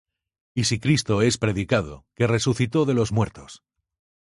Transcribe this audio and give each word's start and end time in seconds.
Y 0.55 0.63
si 0.63 0.79
Cristo 0.79 1.21
es 1.21 1.37
predicado 1.37 2.07
que 2.15 2.25
resucitó 2.25 2.85
de 2.85 2.95
los 2.95 3.11
muertos 3.11 3.61